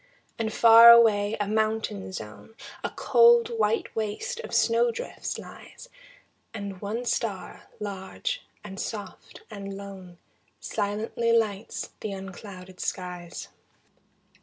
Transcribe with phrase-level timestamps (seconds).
[0.39, 5.89] And far away a mountain zone, A cold, white waste of snow drifts lies,
[6.55, 10.17] And one star, large and soft and lone,
[10.59, 13.49] Silently lights the unclouded skies.